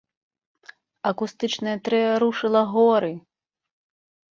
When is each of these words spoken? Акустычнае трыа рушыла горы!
Акустычнае 1.09 1.75
трыа 1.89 2.09
рушыла 2.25 2.61
горы! 2.73 3.13